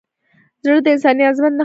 زړه 0.63 0.79
د 0.83 0.87
انساني 0.93 1.23
عظمت 1.29 1.51
نښه 1.51 1.55
ده. 1.55 1.59